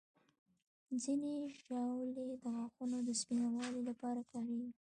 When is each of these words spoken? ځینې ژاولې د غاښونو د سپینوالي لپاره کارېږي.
ځینې 1.03 1.33
ژاولې 1.63 2.13
د 2.29 2.31
غاښونو 2.41 2.97
د 3.07 3.09
سپینوالي 3.21 3.81
لپاره 3.89 4.21
کارېږي. 4.31 4.69